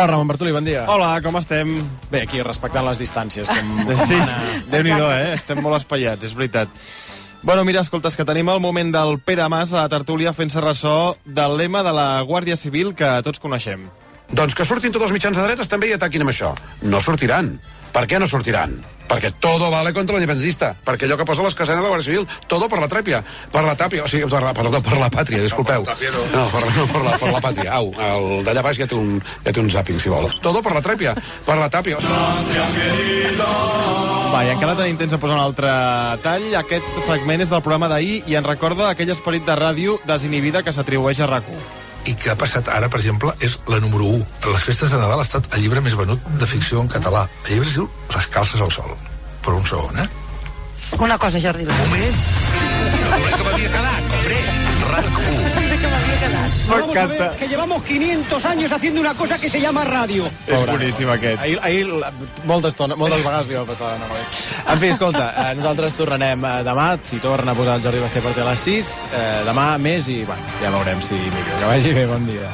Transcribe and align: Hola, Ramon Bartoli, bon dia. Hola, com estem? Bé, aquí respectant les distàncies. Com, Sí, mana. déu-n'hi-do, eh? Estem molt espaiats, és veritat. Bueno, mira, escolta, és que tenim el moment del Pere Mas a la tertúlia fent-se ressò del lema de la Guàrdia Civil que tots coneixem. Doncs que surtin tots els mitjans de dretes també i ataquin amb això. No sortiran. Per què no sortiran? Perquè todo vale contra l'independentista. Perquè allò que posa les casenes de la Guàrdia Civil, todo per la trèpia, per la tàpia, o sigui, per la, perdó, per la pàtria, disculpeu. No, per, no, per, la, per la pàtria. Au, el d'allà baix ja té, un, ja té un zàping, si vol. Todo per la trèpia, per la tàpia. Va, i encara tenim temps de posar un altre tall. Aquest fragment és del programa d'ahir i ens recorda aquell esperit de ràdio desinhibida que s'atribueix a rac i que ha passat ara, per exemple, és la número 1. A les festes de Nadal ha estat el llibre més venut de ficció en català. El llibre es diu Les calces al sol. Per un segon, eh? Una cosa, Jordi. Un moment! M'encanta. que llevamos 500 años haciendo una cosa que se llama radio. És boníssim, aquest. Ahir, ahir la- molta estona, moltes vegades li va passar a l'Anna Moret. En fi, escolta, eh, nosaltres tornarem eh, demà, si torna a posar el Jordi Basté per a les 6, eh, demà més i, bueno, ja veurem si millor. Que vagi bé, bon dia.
Hola, 0.00 0.06
Ramon 0.14 0.28
Bartoli, 0.28 0.50
bon 0.50 0.64
dia. 0.64 0.86
Hola, 0.88 1.20
com 1.20 1.36
estem? 1.36 1.68
Bé, 2.08 2.22
aquí 2.24 2.40
respectant 2.40 2.86
les 2.86 2.96
distàncies. 2.96 3.44
Com, 3.44 3.90
Sí, 4.08 4.16
mana. 4.16 4.38
déu-n'hi-do, 4.72 5.10
eh? 5.12 5.34
Estem 5.36 5.60
molt 5.60 5.76
espaiats, 5.76 6.24
és 6.24 6.32
veritat. 6.32 6.72
Bueno, 7.42 7.66
mira, 7.68 7.82
escolta, 7.84 8.08
és 8.08 8.16
que 8.16 8.24
tenim 8.24 8.48
el 8.48 8.62
moment 8.64 8.88
del 8.94 9.18
Pere 9.20 9.44
Mas 9.52 9.74
a 9.74 9.82
la 9.82 9.90
tertúlia 9.92 10.32
fent-se 10.32 10.62
ressò 10.64 10.94
del 11.26 11.58
lema 11.60 11.82
de 11.84 11.92
la 11.92 12.06
Guàrdia 12.24 12.56
Civil 12.56 12.94
que 12.96 13.10
tots 13.26 13.42
coneixem. 13.44 13.90
Doncs 14.30 14.54
que 14.54 14.64
surtin 14.64 14.92
tots 14.94 15.08
els 15.08 15.12
mitjans 15.14 15.36
de 15.36 15.42
dretes 15.42 15.68
també 15.68 15.90
i 15.90 15.96
ataquin 15.96 16.22
amb 16.22 16.30
això. 16.30 16.54
No 16.86 17.02
sortiran. 17.02 17.56
Per 17.90 18.04
què 18.06 18.20
no 18.22 18.28
sortiran? 18.30 18.76
Perquè 19.10 19.32
todo 19.42 19.72
vale 19.72 19.90
contra 19.90 20.14
l'independentista. 20.14 20.68
Perquè 20.86 21.08
allò 21.08 21.16
que 21.18 21.26
posa 21.26 21.42
les 21.42 21.56
casenes 21.58 21.82
de 21.82 21.88
la 21.88 21.90
Guàrdia 21.90 22.06
Civil, 22.06 22.28
todo 22.46 22.68
per 22.70 22.78
la 22.78 22.86
trèpia, 22.86 23.24
per 23.50 23.64
la 23.66 23.74
tàpia, 23.74 24.04
o 24.06 24.10
sigui, 24.10 24.28
per 24.30 24.42
la, 24.44 24.52
perdó, 24.54 24.78
per 24.86 25.00
la 25.00 25.08
pàtria, 25.10 25.42
disculpeu. 25.42 25.82
No, 25.82 26.44
per, 26.52 26.62
no, 26.76 26.86
per, 26.92 27.02
la, 27.08 27.16
per 27.18 27.32
la 27.34 27.42
pàtria. 27.42 27.74
Au, 27.80 27.90
el 28.06 28.46
d'allà 28.46 28.62
baix 28.62 28.78
ja 28.78 28.86
té, 28.86 28.94
un, 28.94 29.18
ja 29.42 29.50
té 29.50 29.64
un 29.64 29.72
zàping, 29.74 29.98
si 29.98 30.14
vol. 30.14 30.30
Todo 30.44 30.62
per 30.62 30.76
la 30.78 30.84
trèpia, 30.86 31.16
per 31.48 31.58
la 31.58 31.66
tàpia. 31.72 31.98
Va, 34.30 34.44
i 34.46 34.54
encara 34.54 34.78
tenim 34.78 35.02
temps 35.02 35.10
de 35.10 35.18
posar 35.18 35.40
un 35.40 35.42
altre 35.42 35.74
tall. 36.22 36.46
Aquest 36.62 36.86
fragment 37.02 37.42
és 37.42 37.50
del 37.50 37.66
programa 37.66 37.90
d'ahir 37.90 38.20
i 38.30 38.38
ens 38.38 38.46
recorda 38.46 38.92
aquell 38.92 39.10
esperit 39.10 39.42
de 39.42 39.58
ràdio 39.58 39.98
desinhibida 40.06 40.62
que 40.62 40.70
s'atribueix 40.76 41.18
a 41.18 41.32
rac 41.34 41.50
i 42.06 42.14
que 42.16 42.32
ha 42.32 42.38
passat 42.38 42.68
ara, 42.72 42.88
per 42.88 43.00
exemple, 43.00 43.34
és 43.44 43.58
la 43.68 43.80
número 43.82 44.08
1. 44.08 44.24
A 44.46 44.54
les 44.54 44.66
festes 44.70 44.92
de 44.92 45.00
Nadal 45.00 45.20
ha 45.20 45.26
estat 45.26 45.50
el 45.54 45.64
llibre 45.64 45.84
més 45.84 45.98
venut 45.98 46.32
de 46.40 46.48
ficció 46.48 46.80
en 46.80 46.88
català. 46.92 47.26
El 47.46 47.54
llibre 47.54 47.68
es 47.68 47.78
diu 47.80 47.88
Les 48.14 48.26
calces 48.32 48.60
al 48.60 48.72
sol. 48.72 48.96
Per 49.44 49.54
un 49.54 49.64
segon, 49.66 49.98
eh? 50.00 50.08
Una 50.98 51.18
cosa, 51.18 51.40
Jordi. 51.40 51.68
Un 51.68 51.78
moment! 51.84 53.49
M'encanta. 56.70 57.36
que 57.36 57.48
llevamos 57.48 57.82
500 57.84 58.44
años 58.44 58.72
haciendo 58.72 59.00
una 59.00 59.14
cosa 59.14 59.38
que 59.38 59.50
se 59.50 59.60
llama 59.60 59.84
radio. 59.84 60.26
És 60.46 60.66
boníssim, 60.66 61.08
aquest. 61.10 61.42
Ahir, 61.42 61.58
ahir 61.62 61.86
la- 61.86 62.12
molta 62.44 62.68
estona, 62.68 62.94
moltes 62.96 63.24
vegades 63.24 63.48
li 63.48 63.54
va 63.54 63.64
passar 63.64 63.86
a 63.88 63.90
l'Anna 63.92 64.06
Moret. 64.08 64.26
En 64.72 64.78
fi, 64.80 64.86
escolta, 64.88 65.50
eh, 65.50 65.54
nosaltres 65.56 65.94
tornarem 65.94 66.44
eh, 66.44 66.62
demà, 66.64 66.98
si 67.02 67.16
torna 67.18 67.52
a 67.52 67.54
posar 67.54 67.76
el 67.76 67.82
Jordi 67.82 67.98
Basté 68.00 68.20
per 68.20 68.34
a 68.40 68.50
les 68.50 68.58
6, 68.60 68.86
eh, 69.12 69.42
demà 69.46 69.76
més 69.78 70.08
i, 70.08 70.22
bueno, 70.24 70.42
ja 70.62 70.70
veurem 70.70 71.00
si 71.02 71.14
millor. 71.14 71.58
Que 71.58 71.66
vagi 71.66 71.92
bé, 71.92 72.06
bon 72.06 72.26
dia. 72.26 72.50